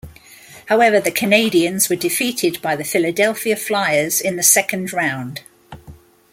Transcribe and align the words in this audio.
However, 0.65 0.99
the 0.99 1.11
Canadiens 1.11 1.87
were 1.87 1.95
defeated 1.95 2.59
by 2.59 2.75
the 2.75 2.83
Philadelphia 2.83 3.55
Flyers 3.55 4.19
in 4.19 4.35
the 4.35 4.41
second 4.41 4.91
round. 4.93 5.41